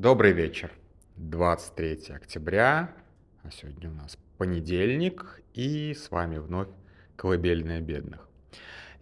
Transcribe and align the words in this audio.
Добрый 0.00 0.30
вечер. 0.30 0.70
23 1.16 2.14
октября, 2.14 2.92
а 3.42 3.50
сегодня 3.50 3.90
у 3.90 3.94
нас 3.94 4.16
понедельник, 4.36 5.42
и 5.54 5.92
с 5.92 6.12
вами 6.12 6.38
вновь 6.38 6.68
«Колыбельная 7.16 7.80
бедных». 7.80 8.20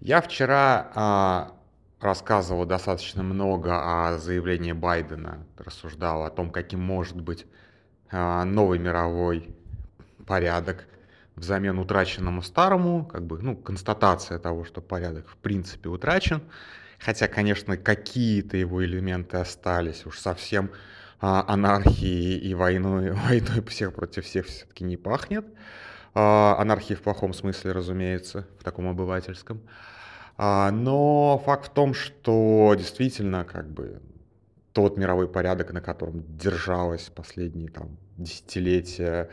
Я 0.01 0.22
вчера 0.22 0.90
а, 0.95 1.53
рассказывал 2.01 2.64
достаточно 2.64 3.22
много 3.22 3.74
о 3.74 4.17
заявлении 4.17 4.72
Байдена, 4.72 5.46
рассуждал 5.59 6.24
о 6.24 6.31
том, 6.31 6.51
каким 6.51 6.81
может 6.81 7.21
быть 7.21 7.44
а, 8.10 8.47
новый 8.47 8.78
мировой 8.78 9.54
порядок 10.26 10.87
взамен 11.35 11.78
утраченному 11.78 12.40
старому, 12.40 13.04
как 13.04 13.26
бы, 13.26 13.38
ну, 13.42 13.54
констатация 13.54 14.38
того, 14.38 14.65
что 14.65 14.81
порядок 14.81 15.28
в 15.28 15.37
принципе 15.37 15.90
утрачен, 15.90 16.41
хотя, 16.98 17.28
конечно, 17.28 17.77
какие-то 17.77 18.56
его 18.56 18.84
элементы 18.84 19.37
остались, 19.38 20.06
уж 20.06 20.19
совсем 20.19 20.70
а, 21.20 21.45
анархии 21.46 22.36
и 22.36 22.55
войной, 22.55 23.10
войной 23.28 23.62
всех 23.66 23.95
против 23.95 24.24
всех 24.24 24.46
все-таки 24.46 24.84
не 24.84 24.96
пахнет. 24.96 25.46
А, 26.14 26.56
анархии 26.59 26.95
в 26.95 27.02
плохом 27.02 27.32
смысле, 27.34 27.72
разумеется, 27.72 28.46
в 28.59 28.64
таком 28.64 28.88
обывательском. 28.88 29.60
А, 30.38 30.70
но 30.70 31.42
факт 31.45 31.66
в 31.66 31.70
том, 31.70 31.95
что 31.95 32.74
действительно, 32.77 33.44
как 33.44 33.70
бы, 33.70 34.00
тот 34.72 34.98
мировой 34.98 35.28
порядок, 35.28 35.72
на 35.72 35.80
котором 35.80 36.22
держалось 36.36 37.10
последние 37.14 37.70
там 37.70 37.97
десятилетия, 38.19 39.30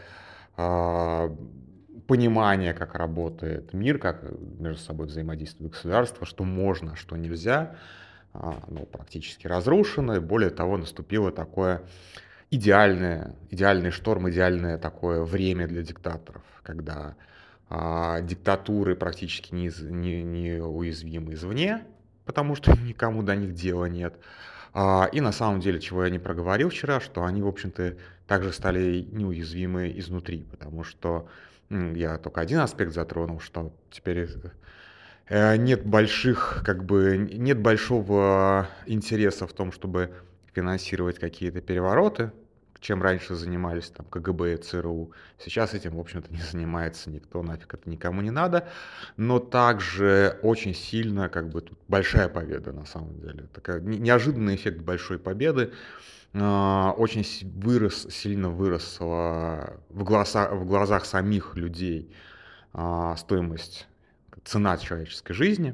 а, 0.56 1.36
понимание, 2.08 2.74
как 2.74 2.96
работает 2.96 3.74
мир, 3.74 3.98
как 3.98 4.24
между 4.60 4.82
собой 4.82 5.08
взаимодействуют 5.08 5.74
государства, 5.74 6.26
что 6.26 6.44
можно, 6.44 6.96
что 6.96 7.16
нельзя, 7.16 7.76
а, 8.34 8.64
ну, 8.68 8.86
практически 8.86 9.48
разрушено. 9.48 10.16
И 10.16 10.20
более 10.20 10.50
того, 10.50 10.78
наступило 10.78 11.32
такое 11.32 11.84
идеальное, 12.52 13.36
идеальный 13.50 13.92
шторм, 13.92 14.30
идеальное 14.30 14.78
такое 14.78 15.24
время 15.24 15.68
для 15.68 15.82
диктаторов, 15.82 16.44
когда 16.62 17.16
а, 17.70 18.22
диктатуры 18.22 18.96
практически 18.96 19.54
не, 19.54 19.72
не, 19.90 20.24
не 20.24 20.62
уязвимы 20.62 21.34
извне, 21.34 21.84
потому 22.26 22.56
что 22.56 22.78
никому 22.82 23.24
до 23.24 23.36
них 23.36 23.54
дела 23.54 23.86
нет. 23.86 24.16
А, 24.74 25.08
и 25.12 25.22
на 25.22 25.32
самом 25.32 25.60
деле, 25.60 25.80
чего 25.80 26.04
я 26.04 26.10
не 26.10 26.20
проговорил 26.20 26.70
вчера, 26.70 27.00
что 27.00 27.24
они, 27.24 27.42
в 27.42 27.48
общем-то, 27.48 27.96
также 28.28 28.52
стали 28.52 29.08
неуязвимы 29.12 29.94
изнутри, 29.96 30.46
потому 30.50 30.84
что 30.84 31.28
я 31.70 32.18
только 32.18 32.42
один 32.42 32.60
аспект 32.60 32.94
затронул, 32.94 33.40
что 33.40 33.72
теперь 33.92 34.28
э, 35.30 35.56
нет 35.58 35.86
больших, 35.86 36.64
как 36.66 36.84
бы, 36.84 37.18
нет 37.18 37.60
большого 37.60 38.68
интереса 38.86 39.48
в 39.48 39.54
том, 39.54 39.72
чтобы 39.72 40.14
финансировать 40.54 41.20
какие-то 41.20 41.62
перевороты, 41.62 42.32
чем 42.84 43.02
раньше 43.02 43.36
занимались 43.36 43.90
там 43.90 44.06
КГБ 44.08 44.54
и 44.54 44.58
ЦРУ. 44.58 45.14
Сейчас 45.40 45.74
этим, 45.74 45.96
в 45.96 46.00
общем-то, 46.00 46.32
не 46.34 46.42
занимается 46.42 47.10
никто, 47.10 47.42
нафиг 47.42 47.74
это 47.74 47.90
никому 47.90 48.22
не 48.22 48.30
надо. 48.30 48.68
Но 49.16 49.40
также 49.40 50.38
очень 50.42 50.76
сильно, 50.76 51.30
как 51.30 51.48
бы, 51.50 51.62
тут 51.62 51.80
большая 51.88 52.28
победа 52.28 52.74
на 52.74 52.86
самом 52.86 53.18
деле. 53.22 53.48
Такая 53.54 53.80
неожиданный 53.80 54.56
эффект 54.56 54.82
большой 54.82 55.18
победы. 55.18 55.72
А, 56.34 56.94
очень 56.98 57.26
вырос, 57.56 58.08
сильно 58.10 58.50
выросла 58.50 59.80
в, 59.90 60.04
глаза, 60.04 60.50
в 60.50 60.66
глазах 60.66 61.06
самих 61.06 61.56
людей 61.56 62.14
а, 62.74 63.16
стоимость, 63.16 63.88
цена 64.44 64.78
человеческой 64.78 65.34
жизни. 65.34 65.74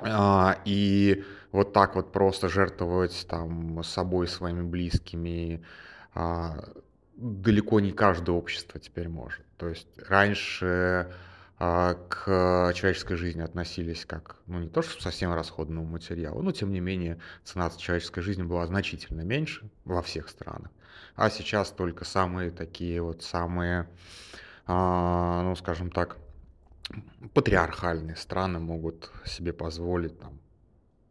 А, 0.00 0.56
и 0.64 1.22
вот 1.52 1.74
так 1.74 1.96
вот 1.96 2.12
просто 2.12 2.48
жертвовать 2.48 3.26
там 3.28 3.84
собой, 3.84 4.26
своими 4.26 4.62
близкими, 4.62 5.62
далеко 7.16 7.80
не 7.80 7.92
каждое 7.92 8.32
общество 8.32 8.80
теперь 8.80 9.08
может. 9.08 9.44
То 9.56 9.68
есть 9.68 9.88
раньше 10.08 11.12
а, 11.58 11.94
к 11.94 12.72
человеческой 12.74 13.16
жизни 13.16 13.40
относились 13.40 14.04
как, 14.04 14.36
ну 14.46 14.58
не 14.58 14.68
то 14.68 14.82
что 14.82 15.00
совсем 15.00 15.32
расходному 15.32 15.86
материалу, 15.86 16.42
но 16.42 16.52
тем 16.52 16.72
не 16.72 16.80
менее 16.80 17.20
цена 17.44 17.70
человеческой 17.70 18.22
жизни 18.22 18.42
была 18.42 18.66
значительно 18.66 19.20
меньше 19.22 19.70
во 19.84 20.02
всех 20.02 20.28
странах. 20.28 20.70
А 21.14 21.30
сейчас 21.30 21.70
только 21.70 22.04
самые 22.04 22.50
такие 22.50 23.00
вот 23.00 23.22
самые, 23.22 23.88
а, 24.66 25.42
ну 25.42 25.54
скажем 25.54 25.90
так, 25.90 26.16
патриархальные 27.32 28.16
страны 28.16 28.58
могут 28.58 29.10
себе 29.24 29.52
позволить 29.52 30.18
там, 30.18 30.38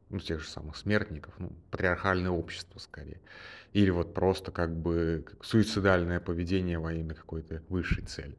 ну, 0.10 0.20
тех 0.20 0.42
же 0.42 0.48
самых 0.48 0.76
смертников, 0.76 1.34
ну, 1.38 1.52
патриархальное 1.72 2.32
общество 2.32 2.80
скорее. 2.80 3.22
Или 3.74 3.90
вот 3.90 4.14
просто 4.14 4.52
как 4.52 4.76
бы 4.76 5.26
суицидальное 5.42 6.20
поведение 6.20 6.80
во 6.80 6.94
имя 6.94 7.16
какой-то 7.16 7.62
высшей 7.70 8.06
цели. 8.06 8.38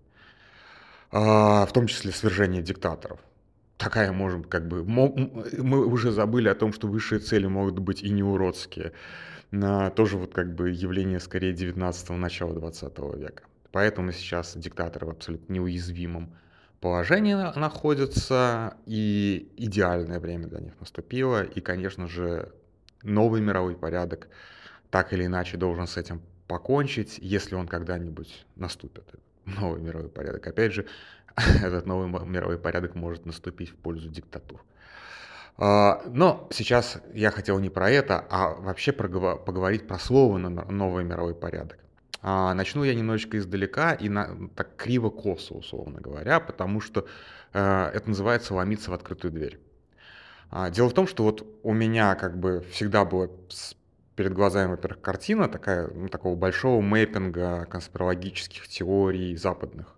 А, 1.11 1.67
в 1.67 1.73
том 1.73 1.87
числе 1.87 2.13
свержение 2.13 2.63
диктаторов. 2.63 3.21
Такая, 3.77 4.13
можем, 4.13 4.45
как 4.45 4.69
бы, 4.69 4.85
мы 4.85 5.87
уже 5.87 6.13
забыли 6.13 6.49
о 6.49 6.55
том, 6.55 6.73
что 6.73 6.87
высшие 6.87 7.19
цели 7.19 7.47
могут 7.47 7.79
быть 7.81 8.03
и 8.03 8.11
не 8.11 8.23
уродские. 8.23 8.93
Тоже 9.51 10.17
вот 10.17 10.33
как 10.33 10.55
бы 10.55 10.71
явление 10.71 11.21
скорее 11.21 11.53
19-го, 11.53 12.17
начала 12.17 12.55
20 12.55 12.99
века. 13.17 13.43
Поэтому 13.73 14.13
сейчас 14.13 14.57
диктаторы 14.57 15.07
в 15.07 15.11
абсолютно 15.11 15.53
неуязвимом 15.53 16.35
положении 16.81 17.35
находятся, 17.35 18.77
и 18.87 19.49
идеальное 19.57 20.21
время 20.21 20.47
для 20.47 20.61
них 20.61 20.75
наступило. 20.79 21.43
И, 21.43 21.61
конечно 21.61 22.07
же, 22.07 22.53
новый 23.03 23.41
мировой 23.41 23.75
порядок 23.75 24.29
так 24.95 25.13
или 25.13 25.27
иначе 25.27 25.57
должен 25.57 25.89
с 25.89 25.97
этим 25.97 26.23
покончить, 26.47 27.19
если 27.19 27.57
он 27.57 27.67
когда-нибудь 27.67 28.47
наступит 28.55 29.03
новый 29.45 29.81
мировой 29.81 30.09
порядок. 30.09 30.47
Опять 30.47 30.73
же, 30.73 30.87
этот 31.65 31.85
новый 31.85 32.07
мировой 32.25 32.59
порядок 32.61 32.95
может 32.95 33.27
наступить 33.27 33.71
в 33.71 33.75
пользу 33.75 34.09
диктатур. 34.09 34.63
А, 35.57 36.01
но 36.07 36.47
сейчас 36.53 36.99
я 37.13 37.33
хотел 37.33 37.59
не 37.59 37.71
про 37.71 37.91
это, 37.91 38.25
а 38.31 38.55
вообще 38.55 38.93
поговорить 38.93 39.89
про 39.89 39.99
слово 39.99 40.39
«новый 40.39 41.03
мировой 41.03 41.35
порядок». 41.35 41.81
А, 42.23 42.55
начну 42.55 42.85
я 42.85 42.95
немножечко 42.95 43.37
издалека 43.37 43.95
и 43.95 44.09
на, 44.09 44.49
так 44.55 44.77
криво-косо, 44.77 45.55
условно 45.55 46.01
говоря, 46.01 46.39
потому 46.39 46.81
что 46.81 47.09
э, 47.53 47.91
это 47.93 48.09
называется 48.09 48.55
«ломиться 48.55 48.93
в 48.93 48.95
открытую 48.95 49.33
дверь». 49.33 49.59
А, 50.53 50.71
дело 50.71 50.89
в 50.89 50.95
том, 50.95 51.09
что 51.09 51.25
вот 51.25 51.45
у 51.65 51.73
меня 51.73 52.15
как 52.15 52.39
бы 52.39 52.65
всегда 52.71 53.05
было 53.05 53.29
перед 54.17 54.33
глазами, 54.33 54.71
во-первых, 54.71 55.01
картина 55.01 55.49
такая, 55.49 55.89
ну, 55.89 56.09
такого 56.09 56.37
большого 56.37 56.81
мэппинга 56.81 57.67
конспирологических 57.71 58.69
теорий 58.69 59.37
западных. 59.37 59.95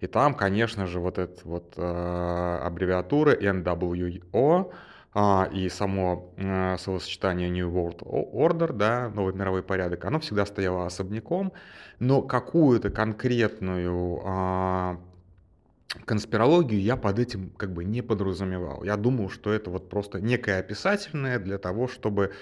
И 0.00 0.06
там, 0.06 0.34
конечно 0.34 0.86
же, 0.86 1.00
вот 1.00 1.18
эта 1.18 1.40
вот 1.44 1.74
э, 1.76 2.60
аббревиатура 2.62 3.34
NWO 3.34 4.72
э, 5.14 5.52
и 5.52 5.68
само 5.68 6.32
э, 6.36 6.76
словосочетание 6.78 7.50
New 7.50 7.70
World 7.70 7.98
Order, 8.04 8.72
да, 8.72 9.10
новый 9.14 9.34
мировой 9.34 9.62
порядок, 9.62 10.04
оно 10.06 10.20
всегда 10.20 10.46
стояло 10.46 10.86
особняком, 10.86 11.52
но 11.98 12.22
какую-то 12.22 12.90
конкретную 12.90 14.22
э, 14.24 14.96
конспирологию 16.04 16.80
я 16.80 16.96
под 16.96 17.18
этим 17.18 17.50
как 17.50 17.72
бы 17.72 17.84
не 17.84 18.02
подразумевал. 18.02 18.84
Я 18.84 18.96
думал, 18.96 19.28
что 19.28 19.52
это 19.52 19.70
вот 19.70 19.88
просто 19.88 20.20
некое 20.20 20.60
описательное 20.60 21.38
для 21.38 21.58
того, 21.58 21.88
чтобы 21.88 22.32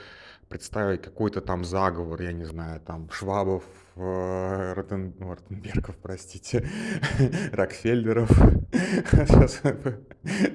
представить 0.48 1.02
какой-то 1.02 1.40
там 1.40 1.64
заговор, 1.64 2.22
я 2.22 2.32
не 2.32 2.44
знаю, 2.44 2.80
там 2.80 3.10
Швабов, 3.10 3.64
э, 3.96 4.72
Ротен... 4.74 5.14
Ну, 5.18 5.30
Ротенбергов, 5.30 5.96
простите, 6.02 6.68
Рокфеллеров. 7.52 8.30
Сейчас 8.72 9.62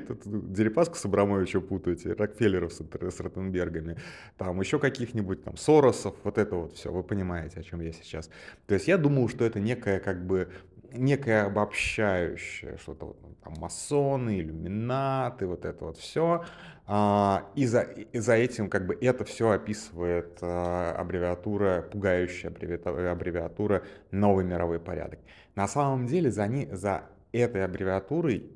тут 0.07 0.53
Дерипаску 0.53 0.95
с 0.95 1.05
Абрамовичем 1.05 1.61
путаете, 1.61 2.13
Рокфеллеров 2.13 2.71
с, 2.73 2.81
с 2.81 3.19
Ротенбергами, 3.19 3.97
там 4.37 4.59
еще 4.61 4.79
каких-нибудь 4.79 5.43
там 5.43 5.57
Соросов, 5.57 6.15
вот 6.23 6.37
это 6.37 6.55
вот 6.55 6.73
все, 6.73 6.91
вы 6.91 7.03
понимаете, 7.03 7.59
о 7.59 7.63
чем 7.63 7.81
я 7.81 7.91
сейчас. 7.91 8.29
То 8.67 8.75
есть 8.75 8.87
я 8.87 8.97
думал, 8.97 9.29
что 9.29 9.43
это 9.45 9.59
некая 9.59 9.99
как 9.99 10.25
бы 10.25 10.49
некое 10.93 11.45
обобщающее, 11.45 12.77
что-то 12.77 13.15
там 13.43 13.53
масоны, 13.59 14.39
иллюминаты, 14.39 15.47
вот 15.47 15.65
это 15.65 15.85
вот 15.85 15.97
все. 15.97 16.45
А, 16.93 17.49
и 17.55 17.65
за, 17.67 17.83
и 17.83 18.19
за 18.19 18.33
этим 18.33 18.69
как 18.69 18.85
бы 18.85 18.97
это 18.99 19.23
все 19.23 19.51
описывает 19.51 20.39
а, 20.41 20.93
аббревиатура, 20.99 21.87
пугающая 21.89 22.49
аббревиатура, 22.49 23.83
«Новый 24.11 24.43
мировой 24.43 24.77
порядок». 24.77 25.19
На 25.55 25.69
самом 25.69 26.05
деле 26.05 26.29
за, 26.31 26.47
не, 26.47 26.65
за 26.65 27.03
этой 27.31 27.63
аббревиатурой 27.63 28.51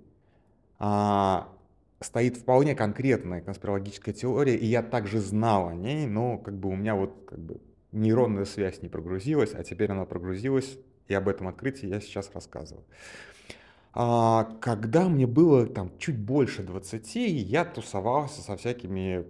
а, 0.80 1.48
стоит 2.02 2.36
вполне 2.36 2.76
конкретная 2.76 3.40
конспирологическая 3.40 4.14
теория, 4.14 4.58
и 4.58 4.66
я 4.66 4.84
также 4.84 5.22
знал 5.22 5.70
о 5.70 5.74
ней, 5.74 6.06
но 6.06 6.38
как 6.38 6.56
бы 6.56 6.68
у 6.68 6.76
меня 6.76 6.96
вот 6.96 7.16
как 7.30 7.40
бы 7.40 7.62
нейронная 7.94 8.44
связь 8.44 8.81
не 8.81 8.90
прогрузилась, 8.90 9.54
а 9.54 9.64
теперь 9.64 9.92
она 9.92 10.04
прогрузилась, 10.04 10.78
и 11.08 11.14
об 11.14 11.30
этом 11.30 11.48
открытии 11.48 11.88
я 11.88 12.02
сейчас 12.02 12.30
рассказываю. 12.34 12.84
А, 13.97 14.44
когда 14.59 15.07
мне 15.07 15.25
было 15.25 15.65
там 15.68 15.89
чуть 15.97 16.18
больше 16.18 16.63
20, 16.63 17.15
я 17.15 17.63
тусовался 17.63 18.42
со 18.42 18.57
всякими, 18.57 19.25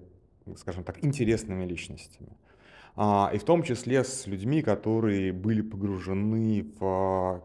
скажем 0.58 0.84
так, 0.84 1.04
интересными 1.06 1.66
личностями. 1.66 2.36
а, 2.96 3.30
и 3.34 3.38
в 3.38 3.44
том 3.44 3.62
числе 3.64 4.04
с 4.04 4.26
людьми, 4.26 4.62
которые 4.64 5.34
были 5.34 5.62
погружены 5.62 6.66
в 6.80 7.44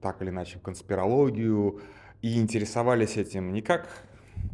так 0.00 0.22
или 0.22 0.30
иначе 0.30 0.58
в 0.58 0.62
конспирологию 0.62 1.80
и 2.22 2.38
интересовались 2.40 3.16
этим 3.16 3.52
не 3.52 3.60
как 3.60 3.88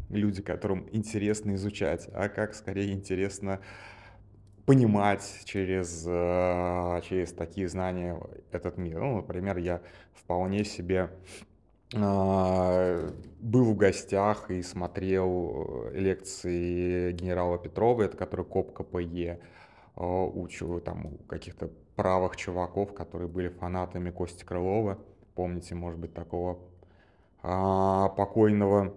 люди, 0.09 0.41
которым 0.41 0.87
интересно 0.91 1.55
изучать, 1.55 2.09
а 2.13 2.27
как 2.29 2.55
скорее 2.55 2.91
интересно 2.91 3.61
понимать 4.65 5.41
через, 5.45 6.03
э, 6.07 7.01
через 7.07 7.33
такие 7.33 7.67
знания 7.69 8.19
этот 8.51 8.77
мир. 8.77 8.99
Ну, 8.99 9.17
например, 9.17 9.57
я 9.57 9.81
вполне 10.13 10.65
себе 10.65 11.11
был 11.91 13.63
в 13.63 13.75
гостях 13.75 14.49
и 14.49 14.61
смотрел 14.63 15.89
лекции 15.91 17.11
генерала 17.11 17.57
Петрова, 17.57 18.03
это 18.03 18.17
который 18.17 18.45
КОП 18.45 18.73
КПЕ, 18.73 19.39
а, 19.95 20.25
учу 20.25 20.79
там 20.81 21.05
у 21.05 21.17
каких-то 21.27 21.69
правых 21.95 22.35
чуваков, 22.35 22.93
которые 22.93 23.27
были 23.27 23.49
фанатами 23.49 24.09
Кости 24.09 24.43
Крылова. 24.43 24.99
Помните, 25.35 25.75
может 25.75 25.99
быть, 25.99 26.13
такого 26.13 26.59
а, 27.41 28.09
покойного 28.09 28.93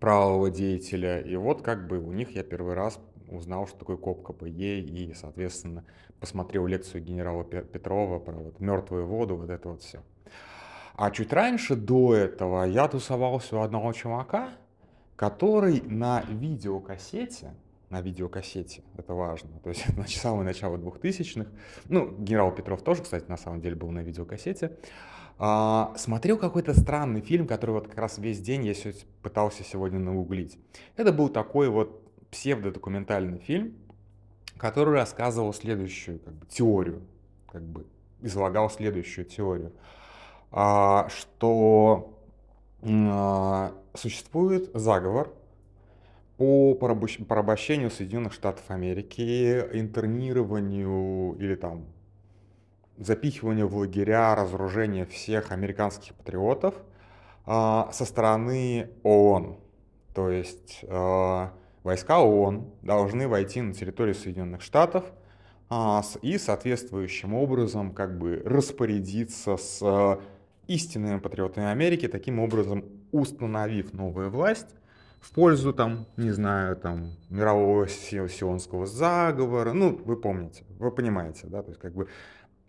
правого 0.00 0.50
деятеля. 0.50 1.20
И 1.20 1.36
вот 1.36 1.62
как 1.62 1.86
бы 1.88 1.98
у 1.98 2.12
них 2.12 2.30
я 2.30 2.42
первый 2.42 2.74
раз 2.74 3.00
узнал, 3.28 3.66
что 3.66 3.78
такое 3.78 3.96
КОП 3.96 4.22
КПЕ, 4.22 4.80
и, 4.80 5.14
соответственно, 5.14 5.84
посмотрел 6.20 6.66
лекцию 6.66 7.02
генерала 7.02 7.44
Петрова 7.44 8.18
про 8.18 8.32
вот 8.34 8.60
мертвую 8.60 9.06
воду, 9.06 9.36
вот 9.36 9.50
это 9.50 9.70
вот 9.70 9.82
все. 9.82 10.00
А 10.94 11.10
чуть 11.10 11.32
раньше, 11.32 11.76
до 11.76 12.14
этого, 12.14 12.64
я 12.64 12.88
тусовался 12.88 13.56
у 13.56 13.60
одного 13.60 13.92
чувака, 13.92 14.50
который 15.16 15.80
на 15.82 16.22
видеокассете, 16.28 17.54
на 17.90 18.00
видеокассете, 18.00 18.82
это 18.96 19.14
важно, 19.14 19.50
то 19.62 19.70
есть 19.70 19.84
это 19.88 20.08
самое 20.08 20.44
начало 20.44 20.76
2000-х, 20.76 21.50
ну, 21.88 22.10
генерал 22.18 22.52
Петров 22.52 22.82
тоже, 22.82 23.02
кстати, 23.02 23.24
на 23.28 23.36
самом 23.36 23.60
деле 23.60 23.76
был 23.76 23.90
на 23.90 24.00
видеокассете, 24.00 24.76
а, 25.38 25.92
смотрел 25.96 26.38
какой-то 26.38 26.72
странный 26.74 27.20
фильм, 27.20 27.46
который 27.46 27.72
вот 27.72 27.88
как 27.88 27.98
раз 27.98 28.18
весь 28.18 28.40
день 28.40 28.64
я 28.64 28.74
пытался 29.22 29.64
сегодня 29.64 29.98
науглить. 29.98 30.58
Это 30.96 31.12
был 31.12 31.28
такой 31.28 31.68
вот 31.68 32.00
псевдодокументальный 32.30 33.38
фильм, 33.38 33.74
который 34.56 34.94
рассказывал 34.94 35.52
следующую 35.52 36.20
как 36.20 36.34
бы, 36.34 36.46
теорию, 36.46 37.02
как 37.50 37.62
бы 37.62 37.86
излагал 38.20 38.70
следующую 38.70 39.24
теорию, 39.24 39.72
что 40.52 42.18
а, 42.82 43.72
существует 43.94 44.70
заговор 44.74 45.32
по 46.36 46.74
порабощению 46.74 47.90
Соединенных 47.90 48.32
Штатов 48.32 48.64
Америки, 48.68 49.60
интернированию 49.72 51.36
или 51.38 51.54
там 51.54 51.86
запихиванию 52.98 53.68
в 53.68 53.76
лагеря, 53.76 54.34
разоружению 54.34 55.06
всех 55.06 55.52
американских 55.52 56.14
патриотов 56.14 56.74
а, 57.46 57.90
со 57.92 58.04
стороны 58.04 58.90
ООН. 59.02 59.56
То 60.14 60.28
есть 60.28 60.84
войска 61.82 62.20
ООН 62.20 62.70
должны 62.82 63.28
войти 63.28 63.60
на 63.60 63.74
территорию 63.74 64.14
Соединенных 64.14 64.62
Штатов 64.62 65.04
а, 65.68 66.02
и 66.20 66.38
соответствующим 66.38 67.34
образом 67.34 67.92
как 67.92 68.18
бы 68.18 68.42
распорядиться 68.44 69.56
с 69.56 69.80
а, 69.82 70.20
истинными 70.66 71.18
патриотами 71.18 71.66
Америки, 71.66 72.08
таким 72.08 72.38
образом 72.38 72.84
установив 73.10 73.92
новую 73.92 74.30
власть 74.30 74.68
в 75.20 75.32
пользу, 75.32 75.72
там, 75.72 76.06
не 76.16 76.32
знаю, 76.32 76.76
там, 76.76 77.12
мирового 77.30 77.86
сионского 77.88 78.86
заговора, 78.86 79.72
ну, 79.72 80.00
вы 80.04 80.16
помните, 80.16 80.64
вы 80.78 80.90
понимаете, 80.90 81.46
да, 81.46 81.62
то 81.62 81.70
есть, 81.70 81.80
как 81.80 81.94
бы, 81.94 82.08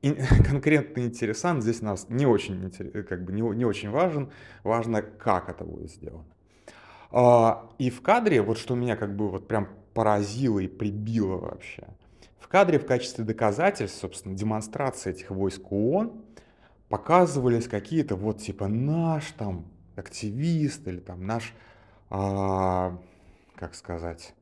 конкретный 0.49 1.05
интересант 1.05 1.63
здесь 1.63 1.81
нас 1.81 2.07
не 2.09 2.25
очень, 2.25 2.71
как 3.03 3.23
бы, 3.23 3.31
не, 3.31 3.41
не 3.41 3.65
очень 3.65 3.89
важен, 3.89 4.31
важно, 4.63 5.01
как 5.01 5.49
это 5.49 5.63
будет 5.63 5.91
сделано. 5.91 6.25
А, 7.11 7.69
и 7.77 7.89
в 7.89 8.01
кадре, 8.01 8.41
вот 8.41 8.57
что 8.57 8.75
меня 8.75 8.95
как 8.95 9.15
бы 9.15 9.29
вот 9.29 9.47
прям 9.47 9.69
поразило 9.93 10.59
и 10.59 10.67
прибило 10.67 11.37
вообще, 11.37 11.87
в 12.39 12.47
кадре 12.47 12.79
в 12.79 12.85
качестве 12.85 13.23
доказательств, 13.23 13.99
собственно, 13.99 14.35
демонстрации 14.35 15.11
этих 15.11 15.31
войск 15.31 15.71
ООН 15.71 16.23
показывались 16.93 17.67
какие-то 17.67 18.15
вот 18.15 18.37
типа 18.37 18.67
наш 18.67 19.31
там 19.31 19.65
активист 19.95 20.87
или 20.87 20.99
там 20.99 21.25
наш, 21.25 21.55
а, 22.11 22.99
как 23.55 23.73
сказать, 23.73 24.35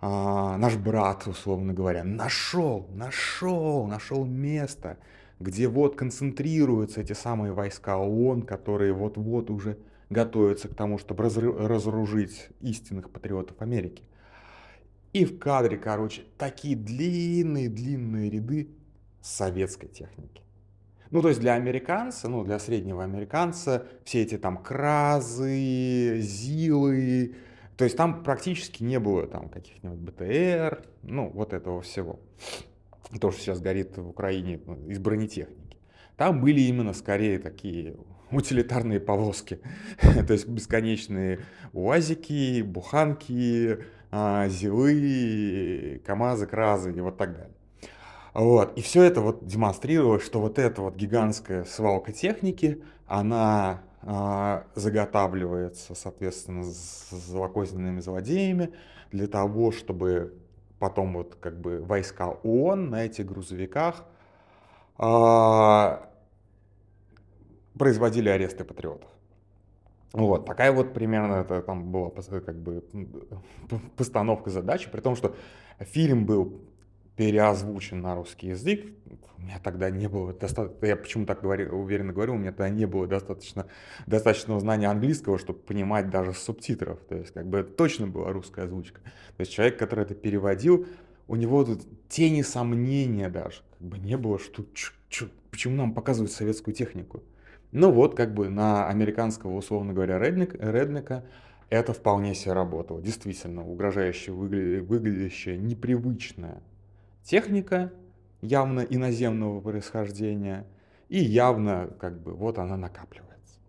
а, 0.00 0.56
наш 0.56 0.76
брат, 0.76 1.26
условно 1.26 1.74
говоря, 1.74 2.04
нашел, 2.04 2.86
нашел, 2.92 3.88
нашел 3.88 4.24
место, 4.24 4.98
где 5.40 5.66
вот 5.66 5.96
концентрируются 5.96 7.00
эти 7.00 7.12
самые 7.12 7.52
войска 7.52 7.98
ООН, 7.98 8.42
которые 8.42 8.92
вот-вот 8.92 9.50
уже 9.50 9.78
готовится 10.10 10.68
к 10.68 10.76
тому, 10.76 10.96
чтобы 10.96 11.24
разоружить 11.24 12.50
истинных 12.60 13.10
патриотов 13.10 13.60
Америки. 13.60 14.04
И 15.12 15.24
в 15.24 15.40
кадре, 15.40 15.76
короче, 15.76 16.22
такие 16.38 16.76
длинные-длинные 16.76 18.30
ряды 18.30 18.68
советской 19.20 19.88
техники. 19.88 20.42
Ну, 21.10 21.22
то 21.22 21.28
есть 21.28 21.40
для 21.40 21.54
американца, 21.54 22.28
ну, 22.28 22.44
для 22.44 22.58
среднего 22.58 23.02
американца 23.02 23.86
все 24.04 24.22
эти 24.22 24.36
там 24.36 24.62
кразы, 24.62 26.18
зилы, 26.20 27.34
то 27.78 27.84
есть 27.84 27.96
там 27.96 28.24
практически 28.24 28.82
не 28.82 28.98
было 28.98 29.26
там 29.26 29.48
каких-нибудь 29.48 30.00
БТР, 30.00 30.82
ну, 31.02 31.30
вот 31.30 31.52
этого 31.52 31.80
всего. 31.80 32.18
То, 33.20 33.30
что 33.30 33.40
сейчас 33.40 33.60
горит 33.60 33.96
в 33.96 34.08
Украине 34.08 34.60
ну, 34.66 34.88
из 34.88 34.98
бронетехники. 34.98 35.78
Там 36.16 36.40
были 36.40 36.60
именно 36.62 36.92
скорее 36.92 37.38
такие 37.38 37.96
утилитарные 38.30 39.00
повозки. 39.00 39.60
То 40.26 40.32
есть 40.32 40.48
бесконечные 40.48 41.40
УАЗики, 41.72 42.62
буханки, 42.62 43.78
а, 44.10 44.48
зилы, 44.48 46.02
КАМАЗы, 46.04 46.46
КРАЗы 46.46 46.92
и 46.92 47.00
вот 47.00 47.16
так 47.16 47.32
далее. 47.32 47.54
Вот. 48.38 48.78
И 48.78 48.82
все 48.82 49.02
это 49.02 49.20
вот 49.20 49.44
демонстрировало, 49.44 50.20
что 50.20 50.40
вот 50.40 50.60
эта 50.60 50.80
вот 50.80 50.94
гигантская 50.94 51.64
свалка 51.64 52.12
техники, 52.12 52.84
она 53.08 53.82
а, 54.02 54.62
заготавливается, 54.76 55.96
соответственно, 55.96 56.62
с 56.62 57.10
злокозненными 57.10 57.98
злодеями 57.98 58.72
для 59.10 59.26
того, 59.26 59.72
чтобы 59.72 60.34
потом 60.78 61.14
вот 61.14 61.34
как 61.40 61.60
бы 61.60 61.80
войска 61.82 62.28
ООН 62.28 62.90
на 62.90 63.06
этих 63.06 63.26
грузовиках 63.26 64.04
а, 64.98 66.08
производили 67.76 68.28
аресты 68.28 68.62
патриотов. 68.62 69.10
Вот, 70.12 70.46
такая 70.46 70.70
вот 70.70 70.94
примерно 70.94 71.40
это 71.40 71.60
там 71.60 71.90
была 71.90 72.10
как 72.10 72.54
бы 72.54 72.84
постановка 73.96 74.50
задачи, 74.50 74.88
при 74.88 75.00
том, 75.00 75.16
что 75.16 75.34
фильм 75.80 76.24
был 76.24 76.60
переозвучен 77.18 78.00
на 78.00 78.14
русский 78.14 78.46
язык. 78.46 78.86
У 79.36 79.42
меня 79.42 79.58
тогда 79.62 79.90
не 79.90 80.08
было 80.08 80.32
достаточно, 80.32 80.86
я 80.86 80.96
почему 80.96 81.26
так 81.26 81.42
говорю, 81.42 81.76
уверенно 81.76 82.12
говорю, 82.12 82.34
у 82.34 82.38
меня 82.38 82.52
тогда 82.52 82.70
не 82.70 82.86
было 82.86 83.08
достаточно, 83.08 83.66
достаточного 84.06 84.60
знания 84.60 84.86
английского, 84.86 85.36
чтобы 85.36 85.58
понимать 85.58 86.10
даже 86.10 86.32
субтитров. 86.32 87.00
То 87.08 87.16
есть, 87.16 87.32
как 87.32 87.48
бы 87.48 87.58
это 87.58 87.72
точно 87.72 88.06
была 88.06 88.32
русская 88.32 88.66
озвучка. 88.66 89.00
То 89.36 89.40
есть 89.40 89.50
человек, 89.50 89.76
который 89.78 90.04
это 90.04 90.14
переводил, 90.14 90.86
у 91.26 91.34
него 91.34 91.64
тут 91.64 91.82
тени 92.08 92.42
сомнения 92.42 93.28
даже 93.28 93.62
как 93.78 93.88
бы 93.88 93.98
не 93.98 94.16
было, 94.16 94.38
что 94.38 94.64
чё, 94.72 94.92
чё, 95.08 95.26
почему 95.50 95.74
нам 95.74 95.94
показывают 95.94 96.30
советскую 96.30 96.72
технику. 96.72 97.24
Ну 97.72 97.90
вот, 97.90 98.14
как 98.14 98.32
бы 98.32 98.48
на 98.48 98.86
американского, 98.86 99.56
условно 99.56 99.92
говоря, 99.92 100.20
редника, 100.20 100.56
редника 100.60 101.24
это 101.68 101.92
вполне 101.92 102.36
себе 102.36 102.52
работало. 102.52 103.02
Действительно, 103.02 103.68
угрожающе 103.68 104.30
выглядящая, 104.30 105.56
непривычная 105.56 106.62
техника, 107.28 107.92
явно 108.40 108.80
иноземного 108.80 109.60
происхождения, 109.60 110.66
и 111.08 111.18
явно, 111.18 111.90
как 112.00 112.20
бы, 112.20 112.32
вот 112.32 112.58
она 112.58 112.76
накапливается. 112.76 113.60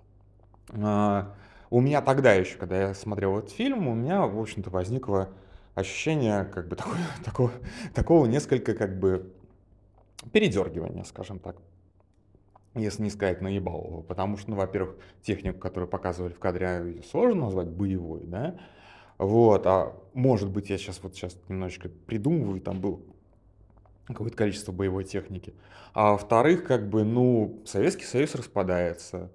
А, 0.70 1.36
у 1.70 1.82
меня 1.82 2.02
тогда 2.02 2.34
еще, 2.34 2.58
когда 2.58 2.80
я 2.82 2.94
смотрел 2.94 3.38
этот 3.38 3.52
фильм, 3.52 3.88
у 3.88 3.94
меня, 3.94 4.26
в 4.26 4.40
общем-то, 4.40 4.70
возникло 4.70 5.30
ощущение, 5.76 6.46
как 6.46 6.70
бы, 6.70 6.76
такое, 6.78 7.00
такого, 7.26 7.52
такого 7.94 8.26
несколько, 8.26 8.74
как 8.74 8.98
бы, 8.98 9.34
передергивания, 10.32 11.04
скажем 11.04 11.40
так 11.40 11.58
если 12.76 13.02
не 13.02 13.10
сказать 13.10 13.42
наебалово, 13.42 14.04
потому 14.04 14.38
что, 14.38 14.52
ну, 14.52 14.56
во-первых, 14.56 14.96
технику, 15.24 15.58
которую 15.58 15.90
показывали 15.90 16.32
в 16.32 16.40
кадре, 16.40 17.02
сложно 17.10 17.46
назвать 17.46 17.68
боевой, 17.68 18.22
да, 18.26 18.60
вот, 19.18 19.66
а 19.66 19.98
может 20.14 20.50
быть, 20.50 20.70
я 20.70 20.78
сейчас 20.78 21.02
вот 21.02 21.16
сейчас 21.16 21.36
немножечко 21.50 21.90
придумываю, 21.90 22.62
там 22.62 22.80
был 22.80 23.04
какое-то 24.14 24.38
количество 24.38 24.72
боевой 24.72 25.04
техники, 25.04 25.54
а 25.94 26.12
во-вторых, 26.12 26.66
как 26.66 26.90
бы, 26.90 27.04
ну, 27.04 27.62
Советский 27.66 28.06
Союз 28.06 28.36
распадается, 28.36 29.32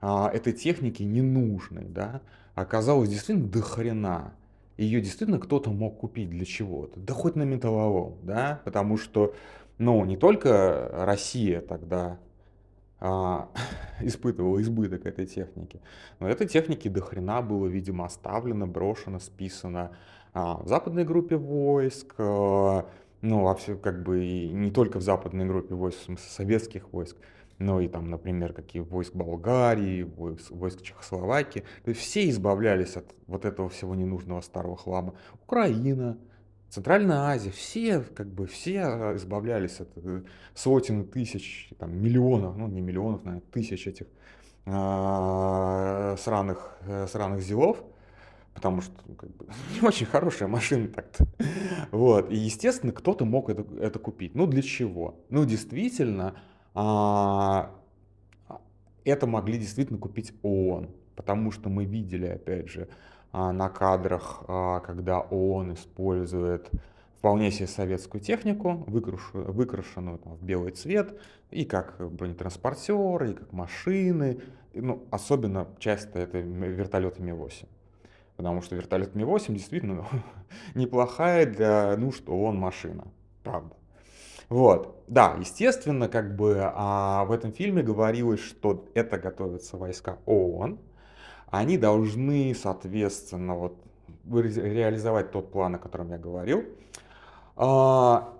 а, 0.00 0.30
этой 0.32 0.52
техники 0.52 1.02
не 1.02 1.22
нужной, 1.22 1.84
да, 1.84 2.22
оказалось 2.54 3.08
действительно 3.08 3.48
до 3.48 3.62
хрена, 3.62 4.32
ее 4.76 5.00
действительно 5.00 5.38
кто-то 5.38 5.70
мог 5.70 5.98
купить 5.98 6.30
для 6.30 6.44
чего-то, 6.44 7.00
да 7.00 7.14
хоть 7.14 7.36
на 7.36 7.42
металлолом, 7.42 8.16
да, 8.22 8.60
потому 8.64 8.96
что, 8.96 9.34
ну, 9.78 10.04
не 10.04 10.16
только 10.16 10.88
Россия 10.92 11.60
тогда 11.60 12.18
а, 13.00 13.48
испытывала 14.00 14.60
избыток 14.62 15.06
этой 15.06 15.26
техники, 15.26 15.80
но 16.20 16.28
этой 16.28 16.46
техники 16.46 16.88
до 16.88 17.00
хрена 17.00 17.42
было, 17.42 17.66
видимо, 17.66 18.06
оставлено, 18.06 18.66
брошено, 18.66 19.18
списано 19.18 19.92
а, 20.32 20.62
в 20.62 20.68
западной 20.68 21.04
группе 21.04 21.36
войск, 21.36 22.14
а, 22.18 22.86
ну, 23.20 23.42
вообще, 23.42 23.76
как 23.76 24.02
бы, 24.02 24.24
и 24.24 24.48
не 24.48 24.70
только 24.70 24.98
в 24.98 25.02
западной 25.02 25.46
группе 25.46 25.74
войск, 25.74 25.98
в 25.98 26.04
смысле, 26.04 26.28
советских 26.30 26.92
войск, 26.92 27.16
но 27.58 27.80
и 27.80 27.88
там, 27.88 28.08
например, 28.08 28.52
какие 28.52 28.82
войск 28.82 29.14
Болгарии, 29.14 30.02
войск, 30.02 30.50
войск 30.50 30.82
Чехословакии. 30.82 31.64
То 31.84 31.90
есть 31.90 32.00
все 32.00 32.28
избавлялись 32.30 32.96
от 32.96 33.06
вот 33.26 33.44
этого 33.44 33.68
всего 33.68 33.94
ненужного 33.94 34.40
старого 34.40 34.76
хлама. 34.76 35.14
Украина, 35.42 36.18
Центральная 36.70 37.20
Азия, 37.30 37.50
все, 37.50 38.00
как 38.00 38.28
бы, 38.28 38.46
все 38.46 38.82
избавлялись 39.16 39.80
от 39.80 39.88
э, 39.96 40.22
сотен 40.54 41.06
тысяч, 41.06 41.70
там, 41.78 41.96
миллионов, 41.96 42.56
ну, 42.56 42.68
не 42.68 42.82
миллионов, 42.82 43.24
наверное, 43.24 43.48
тысяч 43.50 43.86
этих 43.86 44.06
э, 44.66 46.16
сраных, 46.18 46.76
э, 46.86 47.06
сраных 47.10 47.40
зелов, 47.40 47.82
потому 48.54 48.82
что 48.82 48.92
ну, 49.06 49.14
как 49.14 49.30
бы, 49.30 49.46
не 49.74 49.86
очень 49.86 50.04
хорошая 50.04 50.48
машина 50.48 50.88
так-то. 50.88 51.26
Вот. 51.92 52.30
И, 52.30 52.36
естественно, 52.36 52.92
кто-то 52.92 53.24
мог 53.24 53.50
это, 53.50 53.64
это 53.80 53.98
купить. 53.98 54.34
Ну, 54.34 54.46
для 54.46 54.62
чего? 54.62 55.16
Ну, 55.30 55.44
действительно, 55.44 56.34
а, 56.74 57.74
это 59.04 59.26
могли 59.26 59.58
действительно 59.58 59.98
купить 59.98 60.32
ООН, 60.42 60.90
потому 61.16 61.50
что 61.50 61.68
мы 61.68 61.84
видели, 61.84 62.26
опять 62.26 62.68
же, 62.68 62.88
а, 63.32 63.52
на 63.52 63.68
кадрах, 63.68 64.44
а, 64.48 64.80
когда 64.80 65.20
ООН 65.20 65.74
использует 65.74 66.70
вполне 67.18 67.50
себе 67.50 67.66
советскую 67.66 68.20
технику, 68.20 68.84
выкрашенную, 68.86 69.52
выкрашенную 69.52 70.18
там, 70.18 70.36
в 70.36 70.42
белый 70.42 70.72
цвет, 70.72 71.18
и 71.50 71.64
как 71.64 71.96
бронетранспортеры, 72.12 73.32
и 73.32 73.34
как 73.34 73.52
машины, 73.52 74.40
ну, 74.74 75.04
особенно 75.10 75.66
часто 75.78 76.20
это 76.20 76.38
вертолеты 76.38 77.22
Ми-8. 77.22 77.66
Потому 78.38 78.62
что 78.62 78.76
вертолет 78.76 79.16
Ми-8 79.16 79.52
действительно 79.52 80.06
неплохая 80.76 81.44
для 81.44 81.96
нужд 81.96 82.28
ООН 82.28 82.56
машина, 82.56 83.08
правда. 83.42 83.74
Вот, 84.48 85.02
да, 85.08 85.36
естественно, 85.40 86.08
как 86.08 86.36
бы 86.36 86.56
а, 86.62 87.24
в 87.24 87.32
этом 87.32 87.52
фильме 87.52 87.82
говорилось, 87.82 88.38
что 88.38 88.86
это 88.94 89.18
готовятся 89.18 89.76
войска 89.76 90.18
ООН, 90.24 90.78
они 91.48 91.78
должны, 91.78 92.54
соответственно, 92.54 93.56
вот 93.56 93.76
реализовать 94.24 95.32
тот 95.32 95.50
план, 95.50 95.74
о 95.74 95.78
котором 95.78 96.10
я 96.10 96.18
говорил. 96.18 96.62
А, 97.56 98.32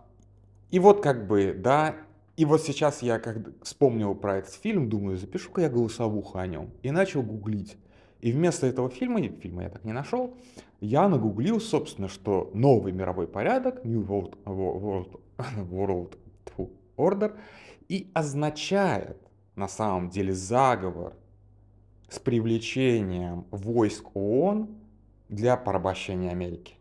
и 0.71 0.78
вот 0.78 1.02
как 1.02 1.26
бы, 1.26 1.52
да, 1.59 1.97
и 2.37 2.45
вот 2.45 2.62
сейчас 2.62 3.02
я 3.02 3.19
как 3.19 3.38
вспомнил 3.64 4.14
про 4.14 4.37
этот 4.37 4.52
фильм, 4.55 4.88
думаю, 4.88 5.17
запишу-ка 5.17 5.62
я 5.62 5.69
голосовуху 5.69 6.38
о 6.38 6.47
нем. 6.47 6.71
И 6.85 6.93
начал 6.93 7.25
гуглить. 7.25 7.76
И 8.20 8.32
вместо 8.32 8.66
этого 8.66 8.90
фильма, 8.90 9.22
фильма 9.22 9.62
я 9.62 9.68
так 9.70 9.84
не 9.84 9.92
нашел, 9.92 10.37
я 10.80 11.08
нагуглил, 11.08 11.60
собственно, 11.60 12.08
что 12.08 12.50
новый 12.54 12.92
мировой 12.92 13.28
порядок, 13.28 13.84
New 13.84 14.02
World, 14.02 14.37
World 14.44 15.20
World 15.70 16.18
Order 16.96 17.37
и 17.88 18.10
означает 18.14 19.18
на 19.54 19.68
самом 19.68 20.10
деле 20.10 20.32
заговор 20.32 21.14
с 22.08 22.18
привлечением 22.18 23.46
войск 23.50 24.14
ООН 24.14 24.68
для 25.28 25.56
порабощения 25.56 26.30
Америки. 26.30 26.75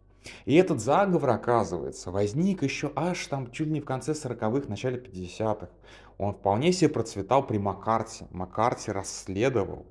И 0.46 0.56
этот 0.56 0.82
заговор, 0.82 1.30
оказывается, 1.30 2.12
возник 2.12 2.64
еще 2.64 2.92
аж 2.96 3.26
там 3.28 3.52
чуть 3.52 3.68
ли 3.68 3.74
не 3.74 3.82
в 3.82 3.86
конце 3.86 4.12
40-х, 4.12 4.68
начале 4.68 5.00
50-х. 5.00 5.70
Он 6.18 6.34
вполне 6.34 6.74
себе 6.74 6.90
процветал 6.90 7.46
при 7.46 7.58
Маккарте. 7.58 8.28
Маккарти 8.32 8.92
расследовал. 8.92 9.86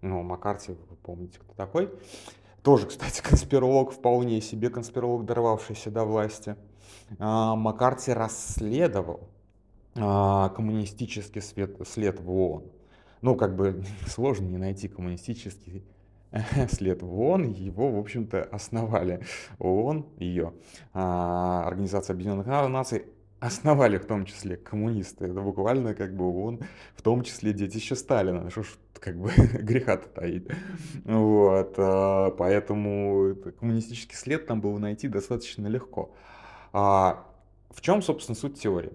Ну, 0.00 0.22
Маккарти, 0.22 0.72
вы 0.72 0.96
помните, 1.02 1.38
кто 1.40 1.54
такой. 1.54 1.90
Тоже, 2.62 2.86
кстати, 2.86 3.20
конспиролог, 3.28 3.92
вполне 3.92 4.40
себе 4.40 4.70
конспиролог, 4.70 5.24
дорвавшийся 5.24 5.90
до 5.90 6.04
власти. 6.04 6.56
А, 7.18 7.56
Маккарти 7.56 8.12
расследовал 8.12 9.28
а, 9.96 10.50
коммунистический 10.50 11.40
след, 11.40 11.76
след 11.88 12.20
в 12.20 12.30
ООН. 12.30 12.64
Ну, 13.22 13.36
как 13.36 13.56
бы 13.56 13.84
сложно 14.06 14.46
не 14.46 14.58
найти 14.58 14.88
коммунистический 14.88 15.82
след 16.70 17.02
в 17.02 17.20
ООН, 17.20 17.52
его, 17.52 17.90
в 17.90 17.98
общем-то, 17.98 18.42
основали 18.44 19.24
ООН, 19.58 20.06
ее, 20.18 20.52
а, 20.92 21.64
Организация 21.66 22.14
Объединенных 22.14 22.46
Наций, 22.46 23.06
основали 23.40 23.98
в 23.98 24.06
том 24.06 24.24
числе 24.24 24.56
коммунисты. 24.56 25.26
Это 25.26 25.40
буквально 25.40 25.94
как 25.94 26.14
бы 26.14 26.24
ООН, 26.24 26.60
в 26.94 27.02
том 27.02 27.22
числе 27.22 27.52
детище 27.52 27.94
Сталина. 27.94 28.50
Что 28.50 28.62
ж 28.62 28.78
как 29.00 29.16
бы 29.16 29.30
греха-то 29.62 30.08
таить. 30.08 30.46
Вот, 31.04 31.74
поэтому 32.36 33.34
коммунистический 33.58 34.16
след 34.16 34.46
там 34.46 34.60
было 34.60 34.78
найти 34.78 35.08
достаточно 35.08 35.66
легко. 35.66 36.12
А, 36.72 37.26
в 37.70 37.80
чем, 37.80 38.02
собственно, 38.02 38.36
суть 38.36 38.60
теории? 38.60 38.92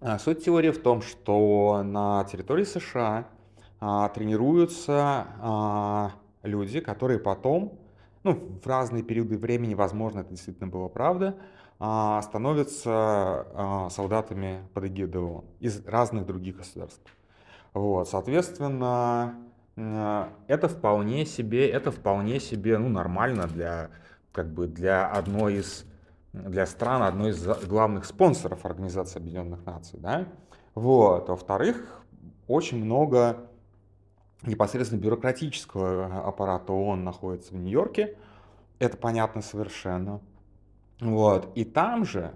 А, 0.00 0.18
суть 0.18 0.44
теории 0.44 0.70
в 0.70 0.80
том, 0.80 1.02
что 1.02 1.82
на 1.84 2.24
территории 2.24 2.64
США 2.64 3.28
а, 3.80 4.08
тренируются 4.08 6.12
люди, 6.42 6.80
которые 6.80 7.18
потом, 7.18 7.78
ну, 8.24 8.58
в 8.62 8.66
разные 8.66 9.02
периоды 9.02 9.36
времени, 9.36 9.74
возможно, 9.74 10.20
это 10.20 10.30
действительно 10.30 10.68
было 10.68 10.88
правда, 10.88 11.36
становятся 11.76 13.88
солдатами 13.90 14.66
под 14.74 14.86
эгидой 14.86 15.22
ООН 15.22 15.44
из 15.60 15.86
разных 15.86 16.26
других 16.26 16.56
государств. 16.56 17.00
Вот, 17.74 18.08
соответственно, 18.08 19.34
это 19.76 20.68
вполне 20.68 21.24
себе, 21.26 21.68
это 21.68 21.90
вполне 21.90 22.40
себе, 22.40 22.78
ну, 22.78 22.88
нормально 22.88 23.46
для, 23.46 23.90
как 24.32 24.52
бы, 24.52 24.66
для 24.66 25.08
одной 25.08 25.56
из 25.56 25.84
для 26.32 26.66
стран 26.66 27.02
одной 27.02 27.30
из 27.30 27.44
главных 27.66 28.04
спонсоров 28.04 28.64
Организации 28.64 29.18
Объединенных 29.18 29.64
Наций. 29.64 29.98
Да? 29.98 30.26
Вот. 30.74 31.28
Во-вторых, 31.28 32.02
очень 32.46 32.84
много 32.84 33.48
непосредственно 34.42 35.00
бюрократического 35.00 36.22
аппарата 36.26 36.72
ООН 36.72 37.04
находится 37.04 37.54
в 37.54 37.56
Нью-Йорке. 37.56 38.16
Это 38.78 38.96
понятно 38.96 39.42
совершенно. 39.42 40.20
Вот. 41.00 41.50
И 41.56 41.64
там 41.64 42.04
же, 42.04 42.32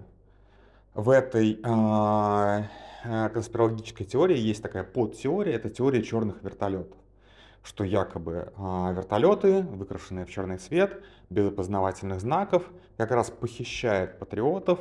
в 0.93 1.09
этой 1.09 1.59
э, 1.63 2.63
конспирологической 3.03 4.05
теории, 4.05 4.37
есть 4.37 4.63
такая 4.63 4.83
подтеория, 4.83 5.55
это 5.55 5.69
теория 5.69 6.01
черных 6.01 6.41
вертолетов 6.41 6.97
что 7.63 7.83
якобы 7.83 8.51
а, 8.57 8.91
вертолеты, 8.91 9.61
выкрашенные 9.61 10.25
в 10.25 10.29
черный 10.29 10.57
цвет, 10.57 11.01
без 11.29 11.47
опознавательных 11.47 12.19
знаков, 12.19 12.69
как 12.97 13.11
раз 13.11 13.31
похищают 13.31 14.19
патриотов, 14.19 14.79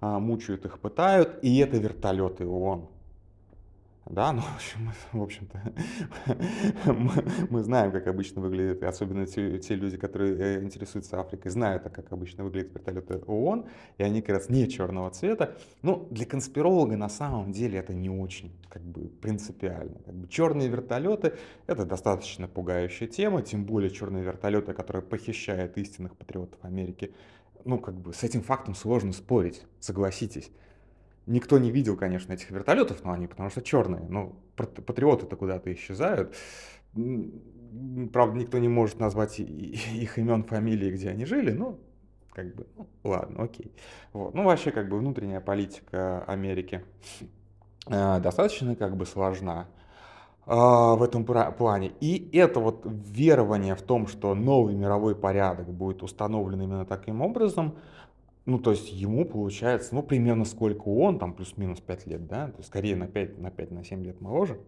а, 0.00 0.18
мучают 0.18 0.64
их, 0.66 0.78
пытают, 0.78 1.38
и 1.42 1.58
это 1.58 1.78
вертолеты 1.78 2.46
ООН. 2.46 2.88
Да, 4.08 4.32
ну, 4.32 4.40
в 4.42 4.56
общем, 4.56 4.92
в 5.12 5.22
общем-то, 5.22 5.62
мы, 6.86 7.12
мы 7.50 7.62
знаем, 7.62 7.92
как 7.92 8.06
обычно 8.06 8.40
выглядит, 8.40 8.82
особенно 8.82 9.26
те, 9.26 9.58
те 9.58 9.74
люди, 9.74 9.98
которые 9.98 10.36
э, 10.36 10.62
интересуются 10.62 11.20
Африкой, 11.20 11.50
знают, 11.50 11.82
как 11.82 12.10
обычно 12.10 12.44
выглядят 12.44 12.72
вертолеты 12.72 13.18
ООН, 13.26 13.66
и 13.98 14.02
они 14.02 14.22
как 14.22 14.36
раз 14.36 14.48
не 14.48 14.66
черного 14.68 15.10
цвета. 15.10 15.56
Ну, 15.82 16.08
для 16.10 16.24
конспиролога 16.24 16.96
на 16.96 17.10
самом 17.10 17.52
деле 17.52 17.78
это 17.78 17.92
не 17.92 18.08
очень 18.08 18.50
как 18.70 18.82
бы 18.82 19.08
принципиально. 19.08 19.98
Как 20.06 20.14
бы, 20.14 20.28
черные 20.28 20.68
вертолеты— 20.68 21.34
это 21.66 21.84
достаточно 21.84 22.48
пугающая 22.48 23.08
тема, 23.08 23.42
тем 23.42 23.66
более 23.66 23.90
черные 23.90 24.24
вертолеты, 24.24 24.72
которые 24.72 25.02
похищают 25.02 25.76
истинных 25.76 26.16
патриотов 26.16 26.58
Америки. 26.62 27.12
Ну, 27.64 27.78
как 27.78 27.94
бы 27.94 28.14
с 28.14 28.22
этим 28.22 28.40
фактом 28.40 28.74
сложно 28.74 29.12
спорить, 29.12 29.64
согласитесь. 29.80 30.50
Никто 31.28 31.58
не 31.58 31.70
видел, 31.70 31.96
конечно, 31.96 32.32
этих 32.32 32.50
вертолетов, 32.50 33.04
но 33.04 33.12
они 33.12 33.26
потому 33.26 33.50
что 33.50 33.60
черные. 33.60 34.06
Ну, 34.08 34.36
патриоты-то 34.56 35.36
куда-то 35.36 35.70
исчезают. 35.72 36.34
Правда, 36.94 38.38
никто 38.38 38.58
не 38.58 38.68
может 38.68 38.98
назвать 38.98 39.38
их 39.38 40.18
имен, 40.18 40.42
фамилии, 40.44 40.90
где 40.90 41.10
они 41.10 41.26
жили, 41.26 41.52
но 41.52 41.78
как 42.32 42.54
бы, 42.54 42.66
ну, 42.76 42.86
ладно, 43.04 43.42
окей. 43.42 43.72
Вот. 44.12 44.32
Ну, 44.34 44.44
вообще, 44.44 44.70
как 44.70 44.88
бы, 44.88 44.98
внутренняя 44.98 45.40
политика 45.40 46.24
Америки 46.24 46.82
э, 47.88 48.20
достаточно, 48.20 48.74
как 48.74 48.96
бы, 48.96 49.04
сложна 49.04 49.66
э, 50.46 50.54
в 50.54 51.02
этом 51.02 51.24
плане. 51.24 51.92
И 52.00 52.30
это 52.32 52.60
вот 52.60 52.86
верование 52.86 53.74
в 53.74 53.82
том, 53.82 54.06
что 54.06 54.34
новый 54.34 54.74
мировой 54.74 55.14
порядок 55.14 55.68
будет 55.68 56.02
установлен 56.02 56.62
именно 56.62 56.86
таким 56.86 57.20
образом, 57.20 57.76
ну, 58.48 58.58
то 58.58 58.70
есть 58.70 58.90
ему 58.90 59.26
получается, 59.26 59.94
ну, 59.94 60.02
примерно 60.02 60.46
сколько 60.46 60.88
он, 60.88 61.18
там, 61.18 61.34
плюс-минус 61.34 61.80
5 61.80 62.06
лет, 62.06 62.26
да, 62.26 62.46
то 62.46 62.56
есть 62.56 62.68
скорее 62.70 62.96
на 62.96 63.06
5, 63.06 63.38
на 63.38 63.50
5, 63.50 63.70
на 63.72 63.84
7 63.84 64.02
лет 64.02 64.22
моложе, 64.22 64.58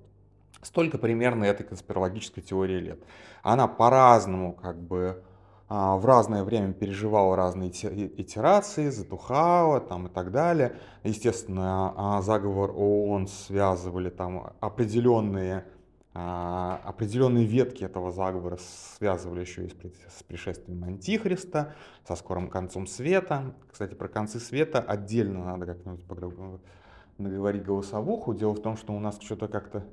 столько 0.60 0.98
примерно 0.98 1.44
этой 1.44 1.64
конспирологической 1.64 2.42
теории 2.42 2.78
лет. 2.78 3.02
Она 3.42 3.68
по-разному, 3.68 4.52
как 4.52 4.78
бы, 4.78 5.22
а, 5.70 5.96
в 5.96 6.04
разное 6.04 6.44
время 6.44 6.74
переживала 6.74 7.34
разные 7.36 7.70
итерации, 7.70 8.90
затухала 8.90 9.80
там 9.80 10.08
и 10.08 10.10
так 10.10 10.30
далее. 10.30 10.76
Естественно, 11.02 11.94
а, 11.96 12.20
заговор 12.20 12.72
ООН 12.76 13.28
связывали 13.28 14.10
там 14.10 14.52
определенные, 14.60 15.64
а, 16.12 16.80
определенные 16.84 17.44
ветки 17.44 17.84
этого 17.84 18.10
заговора 18.10 18.58
связывали 18.96 19.40
еще 19.40 19.66
и 19.66 19.68
с 19.68 20.22
пришествием 20.24 20.82
Антихриста, 20.82 21.74
со 22.06 22.16
скорым 22.16 22.48
концом 22.48 22.86
света. 22.86 23.54
Кстати, 23.70 23.94
про 23.94 24.08
концы 24.08 24.40
света 24.40 24.80
отдельно 24.80 25.44
надо 25.44 25.66
как-нибудь 25.66 26.04
наговорить 27.18 27.62
голосовуху. 27.62 28.34
Дело 28.34 28.54
в 28.54 28.60
том, 28.60 28.76
что 28.76 28.92
у 28.92 28.98
нас 28.98 29.20
что-то 29.20 29.46
как-то 29.46 29.84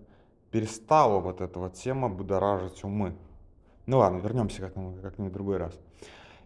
перестала 0.50 1.20
вот 1.20 1.42
эта 1.42 1.60
вот 1.60 1.74
тема 1.74 2.10
будоражить 2.10 2.84
умы. 2.84 3.16
Ну 3.86 4.00
ладно, 4.00 4.18
вернемся 4.18 4.62
как-нибудь, 4.62 5.02
как-нибудь 5.02 5.32
в 5.32 5.36
другой 5.36 5.58
раз. 5.58 5.80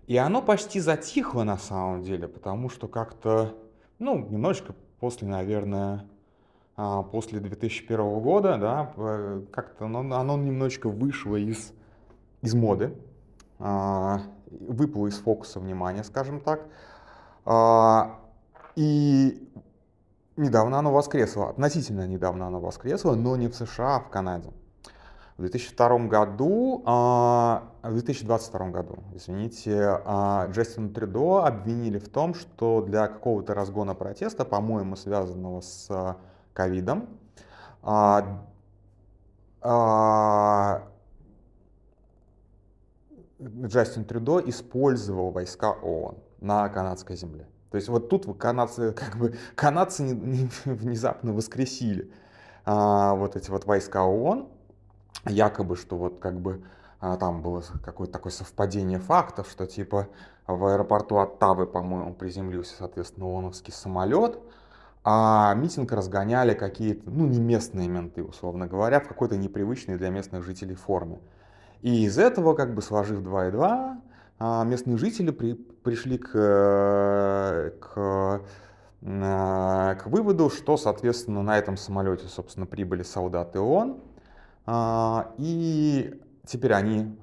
И 0.07 0.17
оно 0.17 0.41
почти 0.41 0.81
затихло 0.81 1.43
на 1.43 1.57
самом 1.57 2.03
деле, 2.03 2.27
потому 2.27 2.69
что 2.69 2.87
как-то, 2.87 3.55
ну, 3.99 4.17
немножечко 4.27 4.75
после, 4.99 5.27
наверное, 5.27 6.09
после 7.11 7.39
2001 7.39 8.19
года, 8.19 8.57
да, 8.57 8.93
как-то 9.51 9.85
оно, 9.85 9.99
оно 9.99 10.37
немножечко 10.37 10.89
вышло 10.89 11.35
из, 11.35 11.73
из 12.41 12.53
моды, 12.53 12.95
а, 13.59 14.21
выпало 14.49 15.07
из 15.07 15.17
фокуса 15.17 15.59
внимания, 15.59 16.03
скажем 16.03 16.39
так. 16.39 16.61
А, 17.45 18.19
и 18.75 19.47
недавно 20.37 20.79
оно 20.79 20.91
воскресло, 20.91 21.49
относительно 21.49 22.07
недавно 22.07 22.47
оно 22.47 22.59
воскресло, 22.59 23.15
но 23.15 23.35
не 23.35 23.47
в 23.47 23.55
США, 23.55 23.97
а 23.97 23.99
в 23.99 24.09
Канаде. 24.09 24.51
В 25.37 25.41
2002 25.41 26.07
году, 26.07 26.83
а, 26.85 27.63
в 27.81 27.93
2022 27.93 28.69
году, 28.69 28.99
извините, 29.13 30.01
а, 30.05 30.47
Джастина 30.51 30.89
Трюдо 30.89 31.45
обвинили 31.45 31.97
в 31.97 32.09
том, 32.09 32.33
что 32.35 32.81
для 32.81 33.07
какого-то 33.07 33.53
разгона 33.53 33.95
протеста, 33.95 34.45
по-моему, 34.45 34.95
связанного 34.95 35.61
с 35.61 36.15
ковидом, 36.53 37.09
а, 37.83 38.47
Джастин 43.41 44.05
Трюдо 44.05 44.39
использовал 44.39 45.31
войска 45.31 45.71
ООН 45.71 46.17
на 46.41 46.69
канадской 46.69 47.15
земле. 47.15 47.47
То 47.71 47.77
есть 47.77 47.87
вот 47.87 48.09
тут 48.09 48.37
канадцы, 48.37 48.91
как 48.97 49.17
бы, 49.17 49.35
канадцы 49.55 50.03
не, 50.03 50.13
не 50.13 50.49
внезапно 50.65 51.33
воскресили 51.33 52.11
а, 52.65 53.15
вот 53.15 53.35
эти 53.35 53.49
вот 53.49 53.65
войска 53.65 54.03
ООН, 54.03 54.47
якобы, 55.25 55.75
что 55.75 55.97
вот 55.97 56.19
как 56.19 56.39
бы 56.39 56.63
а, 56.99 57.17
там 57.17 57.41
было 57.41 57.63
какое-то 57.83 58.13
такое 58.13 58.31
совпадение 58.31 58.99
фактов, 58.99 59.49
что 59.49 59.65
типа 59.65 60.07
в 60.47 60.65
аэропорту 60.65 61.17
Оттавы, 61.17 61.65
по-моему, 61.65 62.13
приземлился, 62.13 62.75
соответственно, 62.77 63.27
ООНовский 63.27 63.73
самолет, 63.73 64.37
а 65.03 65.53
митинг 65.55 65.91
разгоняли 65.91 66.53
какие-то, 66.53 67.09
ну, 67.09 67.25
не 67.25 67.39
местные 67.39 67.87
менты, 67.87 68.23
условно 68.23 68.67
говоря, 68.67 68.99
в 68.99 69.07
какой-то 69.07 69.37
непривычной 69.37 69.97
для 69.97 70.09
местных 70.09 70.43
жителей 70.43 70.75
форме. 70.75 71.19
И 71.81 72.05
из 72.05 72.19
этого, 72.19 72.53
как 72.53 72.75
бы 72.75 72.81
сложив 72.81 73.21
2 73.23 73.47
и 73.47 73.51
2, 73.51 74.01
а, 74.39 74.63
местные 74.63 74.97
жители 74.97 75.31
при, 75.31 75.53
пришли 75.53 76.17
к, 76.17 76.31
к, 77.79 78.41
к 79.01 80.03
выводу, 80.05 80.49
что, 80.51 80.77
соответственно, 80.77 81.41
на 81.41 81.57
этом 81.57 81.77
самолете, 81.77 82.27
собственно, 82.27 82.67
прибыли 82.67 83.01
солдаты 83.01 83.59
ООН, 83.59 83.99
а, 84.67 85.33
и 85.37 86.21
теперь 86.45 86.73
они 86.73 87.17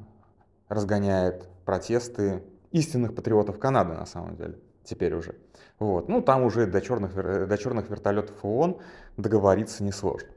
разгоняют 0.69 1.49
протесты 1.65 2.43
истинных 2.73 3.15
патриотов 3.15 3.59
Канады, 3.59 3.95
на 3.95 4.07
самом 4.07 4.37
деле, 4.37 4.59
теперь 4.89 5.15
уже. 5.15 5.35
Вот. 5.79 6.09
Ну, 6.09 6.23
там 6.23 6.43
уже 6.43 6.67
до 6.67 6.81
черных, 6.81 7.15
до 7.15 7.59
черных 7.59 7.89
вертолетов 7.91 8.37
ООН 8.43 8.79
договориться 9.17 9.85
несложно. 9.85 10.29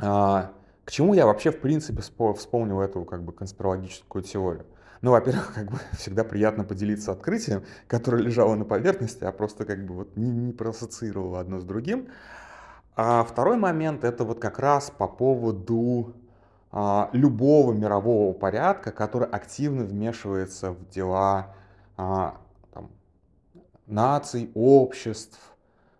А, 0.00 0.52
к 0.84 0.90
чему 0.90 1.14
я 1.14 1.26
вообще, 1.26 1.50
в 1.50 1.60
принципе, 1.60 2.02
вспомнил 2.02 2.80
эту 2.80 3.04
как 3.04 3.22
бы 3.22 3.32
конспирологическую 3.32 4.24
теорию? 4.24 4.64
Ну, 5.00 5.12
во-первых, 5.12 5.52
как 5.54 5.70
бы 5.70 5.78
всегда 5.92 6.24
приятно 6.24 6.64
поделиться 6.64 7.12
открытием, 7.12 7.62
которое 7.86 8.22
лежало 8.22 8.54
на 8.54 8.64
поверхности, 8.64 9.24
а 9.24 9.32
просто 9.32 9.64
как 9.64 9.84
бы 9.84 9.94
вот 9.94 10.16
не, 10.16 10.30
не 10.30 10.52
проассоциировало 10.52 11.40
одно 11.40 11.60
с 11.60 11.64
другим. 11.64 12.08
А 12.96 13.22
второй 13.22 13.58
момент 13.58 14.02
это 14.02 14.24
вот 14.24 14.40
как 14.40 14.58
раз 14.58 14.90
по 14.90 15.06
поводу 15.06 16.14
а, 16.72 17.10
любого 17.12 17.72
мирового 17.72 18.32
порядка, 18.32 18.90
который 18.90 19.28
активно 19.28 19.84
вмешивается 19.84 20.72
в 20.72 20.88
дела 20.88 21.54
а, 21.96 22.40
наций, 23.88 24.50
обществ, 24.54 25.38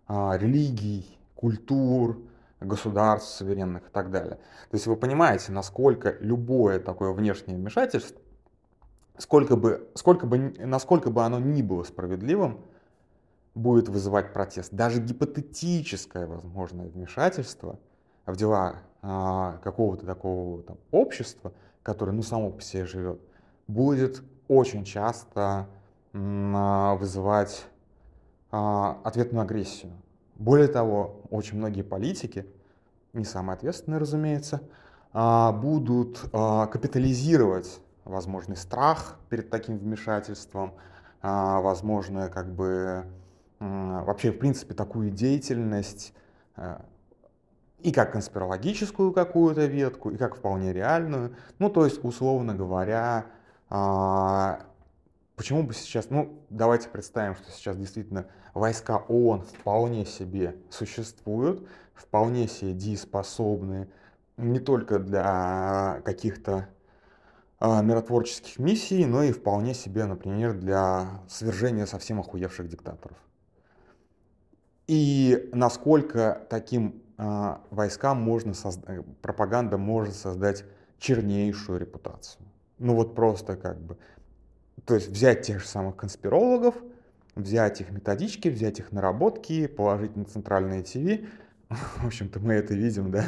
а, 0.07 0.37
религий, 0.37 1.17
культур, 1.35 2.21
государств 2.59 3.37
суверенных 3.37 3.87
и 3.87 3.91
так 3.91 4.11
далее. 4.11 4.35
То 4.69 4.75
есть 4.75 4.87
вы 4.87 4.95
понимаете, 4.95 5.51
насколько 5.51 6.15
любое 6.19 6.79
такое 6.79 7.11
внешнее 7.11 7.57
вмешательство, 7.57 8.21
сколько 9.17 9.55
бы, 9.55 9.89
сколько 9.95 10.25
бы, 10.25 10.53
насколько 10.59 11.09
бы 11.09 11.23
оно 11.23 11.39
ни 11.39 11.61
было 11.61 11.83
справедливым, 11.83 12.61
будет 13.55 13.89
вызывать 13.89 14.33
протест. 14.33 14.73
Даже 14.73 15.01
гипотетическое 15.01 16.27
возможное 16.27 16.87
вмешательство 16.87 17.79
в 18.25 18.35
дела 18.35 18.81
а, 19.01 19.57
какого-то 19.63 20.05
такого 20.05 20.63
там, 20.63 20.77
общества, 20.91 21.53
которое 21.83 22.11
ну, 22.11 22.21
само 22.21 22.51
по 22.51 22.61
себе 22.61 22.85
живет, 22.85 23.19
будет 23.67 24.21
очень 24.47 24.83
часто 24.83 25.67
а, 26.13 26.95
вызывать 26.95 27.65
ответную 28.51 29.43
агрессию. 29.43 29.91
Более 30.35 30.67
того, 30.67 31.21
очень 31.29 31.57
многие 31.57 31.81
политики, 31.81 32.45
не 33.13 33.25
самые 33.25 33.55
ответственные, 33.55 33.99
разумеется, 33.99 34.61
а, 35.11 35.51
будут 35.51 36.29
а, 36.31 36.67
капитализировать 36.67 37.81
возможный 38.05 38.55
страх 38.55 39.17
перед 39.29 39.49
таким 39.49 39.77
вмешательством, 39.77 40.73
а, 41.21 41.61
возможно, 41.61 42.29
как 42.29 42.53
бы 42.53 43.05
вообще, 43.59 44.31
в 44.31 44.39
принципе, 44.39 44.73
такую 44.73 45.11
деятельность 45.11 46.13
и 47.79 47.91
как 47.91 48.13
конспирологическую 48.13 49.11
какую-то 49.11 49.65
ветку, 49.65 50.11
и 50.11 50.17
как 50.17 50.37
вполне 50.37 50.71
реальную. 50.71 51.35
Ну, 51.59 51.69
то 51.69 51.83
есть, 51.83 52.03
условно 52.03 52.55
говоря, 52.55 53.25
а, 53.69 54.61
почему 55.39 55.63
бы 55.63 55.73
сейчас, 55.73 56.09
ну, 56.09 56.43
давайте 56.49 56.89
представим, 56.89 57.33
что 57.33 57.49
сейчас 57.49 57.77
действительно 57.77 58.27
войска 58.53 58.97
ООН 58.97 59.43
вполне 59.43 60.05
себе 60.05 60.57
существуют, 60.69 61.65
вполне 61.93 62.49
себе 62.49 62.73
дееспособны 62.73 63.87
не 64.35 64.59
только 64.59 64.99
для 64.99 66.01
каких-то 66.03 66.67
а, 67.57 67.81
миротворческих 67.81 68.59
миссий, 68.59 69.05
но 69.05 69.23
и 69.23 69.31
вполне 69.31 69.73
себе, 69.73 70.03
например, 70.03 70.53
для 70.53 71.21
свержения 71.29 71.85
совсем 71.85 72.19
охуевших 72.19 72.67
диктаторов 72.67 73.17
и 74.89 75.49
насколько 75.53 76.47
таким 76.49 77.03
э, 77.19 77.57
войскам 77.69 78.19
можно 78.19 78.55
создать, 78.55 79.05
пропаганда 79.21 79.77
может 79.77 80.15
создать 80.15 80.65
чернейшую 80.97 81.79
репутацию. 81.79 82.43
Ну 82.79 82.95
вот 82.95 83.13
просто 83.13 83.55
как 83.55 83.79
бы, 83.79 83.97
то 84.85 84.95
есть 84.95 85.09
взять 85.09 85.41
тех 85.43 85.61
же 85.61 85.67
самых 85.67 85.95
конспирологов, 85.95 86.75
взять 87.35 87.81
их 87.81 87.91
методички, 87.91 88.49
взять 88.49 88.79
их 88.79 88.91
наработки, 88.91 89.67
положить 89.67 90.15
на 90.15 90.25
центральные 90.25 90.83
ТВ, 90.83 91.25
в 91.69 92.07
общем-то, 92.07 92.39
мы 92.39 92.55
это 92.55 92.73
видим, 92.73 93.11
да, 93.11 93.23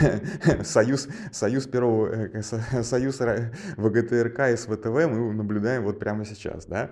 союз, 0.64 1.08
союз 1.30 1.66
первого, 1.66 2.08
э, 2.08 2.42
союз 2.42 3.20
ВГТРК 3.76 4.40
и 4.50 4.56
СВТВ 4.56 4.86
мы 4.86 5.34
наблюдаем 5.34 5.84
вот 5.84 5.98
прямо 5.98 6.24
сейчас, 6.24 6.64
да, 6.64 6.90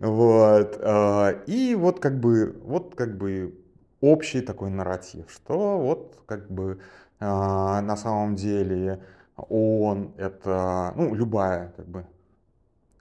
вот, 0.00 0.78
а, 0.82 1.42
и 1.46 1.74
вот 1.74 2.00
как 2.00 2.18
бы, 2.18 2.58
вот 2.64 2.94
как 2.94 3.18
бы 3.18 3.58
общий 4.00 4.40
такой 4.40 4.70
нарратив, 4.70 5.30
что 5.30 5.78
вот 5.78 6.22
как 6.24 6.50
бы 6.50 6.78
а, 7.20 7.82
на 7.82 7.96
самом 7.96 8.34
деле 8.34 9.02
он 9.36 10.14
это, 10.16 10.92
ну, 10.96 11.14
любая 11.14 11.72
как 11.76 11.86
бы 11.86 12.06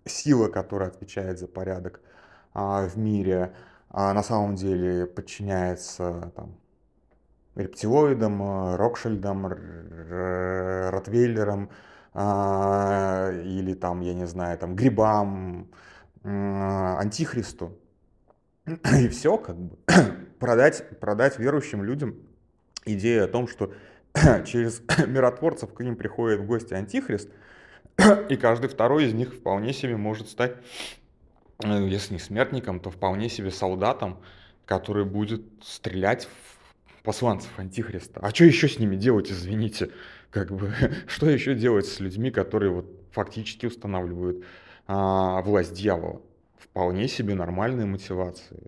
сила, 0.08 0.48
которая 0.48 0.90
отвечает 0.90 1.40
за 1.40 1.48
порядок 1.48 2.02
а, 2.54 2.88
в 2.88 2.98
мире, 2.98 3.54
на 3.92 4.22
самом 4.22 4.56
деле 4.56 5.06
подчиняется 5.06 6.32
там, 6.36 6.58
рептилоидом, 7.56 8.42
э, 8.42 8.76
Рокшильдом, 8.76 9.48
Ротвейлером 10.92 11.70
а, 12.14 13.32
или 13.32 13.74
там, 13.74 14.02
я 14.02 14.14
не 14.14 14.28
знаю, 14.28 14.58
там 14.58 14.76
грибам, 14.76 15.70
антихристу. 16.24 17.78
И 19.00 19.08
все, 19.08 19.38
как 19.38 19.56
бы, 19.56 19.78
продать, 20.40 21.00
продать 21.00 21.40
верующим 21.40 21.84
людям 21.84 22.16
идею 22.86 23.26
о 23.26 23.28
том, 23.28 23.48
что 23.48 23.74
через 24.46 24.82
миротворцев 25.08 25.74
к 25.74 25.80
ним 25.82 25.96
приходит 25.96 26.42
в 26.42 26.46
гости 26.46 26.74
антихрист, 26.74 27.30
И 28.30 28.36
каждый 28.36 28.68
второй 28.68 29.06
из 29.06 29.14
них 29.14 29.34
вполне 29.34 29.74
себе 29.74 29.98
может 29.98 30.30
стать, 30.30 30.56
э, 31.64 31.88
если 31.88 32.14
не 32.14 32.20
смертником, 32.20 32.80
то 32.80 32.90
вполне 32.90 33.30
себе 33.30 33.52
солдатом, 33.52 34.20
который 34.66 35.06
будет 35.06 35.42
стрелять 35.62 36.28
в 36.28 37.04
посланцев 37.04 37.50
Антихриста. 37.58 38.20
А 38.22 38.30
что 38.30 38.46
еще 38.46 38.68
с 38.68 38.80
ними 38.80 38.96
делать, 38.96 39.32
извините? 39.32 39.92
Как 40.30 40.52
бы, 40.52 40.74
что 41.08 41.30
еще 41.30 41.56
делать 41.56 41.88
с 41.88 42.00
людьми, 42.00 42.32
которые 42.32 42.72
вот 42.72 42.86
фактически 43.12 43.66
устанавливают 43.66 44.44
а, 44.88 45.42
власть 45.42 45.74
дьявола? 45.74 46.22
Вполне 46.60 47.08
себе 47.08 47.34
нормальная 47.34 47.86
мотивация. 47.86 48.60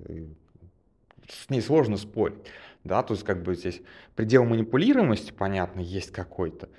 С 1.28 1.50
ней 1.50 1.62
сложно 1.62 1.98
спорить. 1.98 2.40
Да, 2.84 3.04
то 3.04 3.14
есть 3.14 3.26
как 3.26 3.44
бы 3.44 3.56
здесь 3.56 3.82
предел 4.16 4.46
манипулируемости, 4.46 5.32
понятно, 5.32 5.82
есть 5.82 6.12
какой-то. 6.12 6.70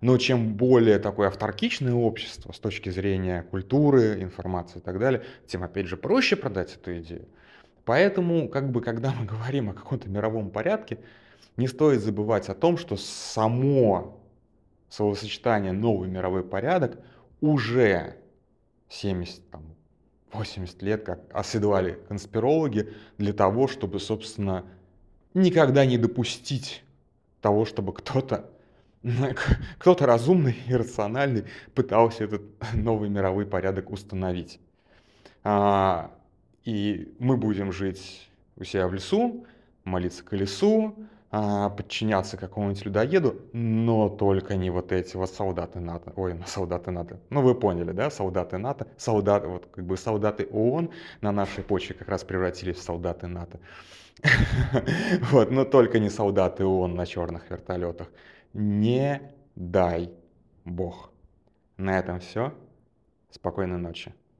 Но 0.00 0.16
чем 0.16 0.54
более 0.54 0.98
такое 0.98 1.28
авторкичное 1.28 1.94
общество 1.94 2.52
с 2.52 2.58
точки 2.58 2.88
зрения 2.88 3.42
культуры, 3.42 4.22
информации 4.22 4.78
и 4.78 4.82
так 4.82 4.98
далее, 4.98 5.24
тем, 5.46 5.64
опять 5.64 5.86
же, 5.86 5.96
проще 5.96 6.36
продать 6.36 6.76
эту 6.76 6.98
идею. 6.98 7.26
Поэтому, 7.84 8.48
как 8.48 8.70
бы, 8.70 8.80
когда 8.80 9.12
мы 9.12 9.26
говорим 9.26 9.70
о 9.70 9.72
каком-то 9.72 10.08
мировом 10.08 10.50
порядке, 10.50 10.98
не 11.56 11.66
стоит 11.66 12.00
забывать 12.00 12.48
о 12.48 12.54
том, 12.54 12.78
что 12.78 12.96
само 12.96 14.20
словосочетание 14.88 15.72
«новый 15.72 16.08
мировой 16.08 16.44
порядок» 16.44 16.98
уже 17.40 18.16
70, 18.88 19.50
там, 19.50 19.62
80 20.32 20.82
лет 20.82 21.04
как 21.04 21.20
оседлали 21.32 21.98
конспирологи 22.08 22.92
для 23.16 23.32
того, 23.32 23.66
чтобы, 23.66 23.98
собственно, 23.98 24.64
никогда 25.34 25.84
не 25.84 25.98
допустить 25.98 26.84
того, 27.40 27.64
чтобы 27.64 27.92
кто-то 27.92 28.50
кто-то 29.78 30.06
разумный 30.06 30.56
и 30.66 30.74
рациональный 30.74 31.44
пытался 31.74 32.24
этот 32.24 32.42
новый 32.74 33.08
мировой 33.08 33.46
порядок 33.46 33.90
установить. 33.90 34.60
А, 35.44 36.10
и 36.64 37.14
мы 37.18 37.36
будем 37.36 37.72
жить 37.72 38.28
у 38.56 38.64
себя 38.64 38.88
в 38.88 38.94
лесу, 38.94 39.46
молиться 39.84 40.24
к 40.24 40.32
лесу, 40.32 40.94
а, 41.30 41.70
подчиняться 41.70 42.36
какому-нибудь 42.36 42.84
людоеду, 42.84 43.36
но 43.52 44.08
только 44.08 44.56
не 44.56 44.70
вот 44.70 44.92
эти 44.92 45.16
вот 45.16 45.30
солдаты 45.30 45.80
НАТО. 45.80 46.12
Ой, 46.16 46.40
солдаты 46.46 46.90
НАТО. 46.90 47.20
Ну, 47.30 47.42
вы 47.42 47.54
поняли, 47.54 47.92
да, 47.92 48.10
солдаты 48.10 48.58
НАТО, 48.58 48.86
солдаты, 48.96 49.48
вот 49.48 49.66
как 49.70 49.84
бы 49.84 49.96
солдаты 49.96 50.48
ООН 50.50 50.90
на 51.20 51.32
нашей 51.32 51.62
почве 51.62 51.94
как 51.94 52.08
раз 52.08 52.24
превратились 52.24 52.76
в 52.76 52.82
солдаты 52.82 53.26
НАТО. 53.26 53.60
Вот, 55.30 55.50
но 55.50 55.64
только 55.64 55.98
не 55.98 56.10
солдаты 56.10 56.64
ООН 56.64 56.94
на 56.94 57.06
черных 57.06 57.50
вертолетах. 57.50 58.08
Не 58.60 59.22
дай 59.54 60.10
бог. 60.64 61.12
На 61.76 62.00
этом 62.00 62.18
все. 62.18 62.52
Спокойной 63.30 63.78
ночи. 63.78 64.12